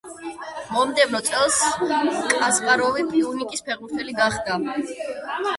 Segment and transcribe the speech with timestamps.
[0.75, 1.59] მომდევნო წელს
[2.31, 4.59] კასპაროვი პიუნიკის ფეხბურთელი გახდა.